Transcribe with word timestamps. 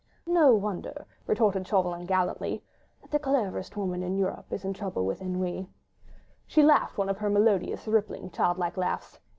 "No 0.25 0.55
wonder," 0.55 1.05
retorted 1.27 1.67
Chauvelin, 1.67 2.07
gallantly, 2.07 2.63
"that 3.03 3.11
the 3.11 3.19
cleverest 3.19 3.77
woman 3.77 4.01
in 4.01 4.15
Europe 4.17 4.47
is 4.51 4.65
troubled 4.73 5.05
with 5.05 5.21
ennui." 5.21 5.69
She 6.47 6.63
laughed 6.63 6.97
one 6.97 7.07
of 7.07 7.19
her 7.19 7.29
melodious, 7.29 7.87
rippling, 7.87 8.31
childlike 8.31 8.77
laughs. 8.77 9.19